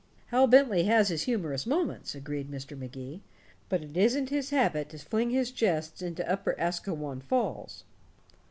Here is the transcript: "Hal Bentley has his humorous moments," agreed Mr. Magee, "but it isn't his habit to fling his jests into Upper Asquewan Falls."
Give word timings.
"Hal 0.29 0.47
Bentley 0.47 0.85
has 0.85 1.09
his 1.09 1.25
humorous 1.25 1.67
moments," 1.67 2.15
agreed 2.15 2.49
Mr. 2.49 2.75
Magee, 2.75 3.21
"but 3.69 3.83
it 3.83 3.95
isn't 3.95 4.29
his 4.29 4.49
habit 4.49 4.89
to 4.89 4.97
fling 4.97 5.29
his 5.29 5.51
jests 5.51 6.01
into 6.01 6.27
Upper 6.27 6.55
Asquewan 6.59 7.21
Falls." 7.21 7.83